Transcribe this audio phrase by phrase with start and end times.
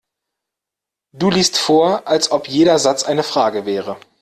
[1.15, 3.97] Du liest vor, als ob jeder Satz eine Frage wäre.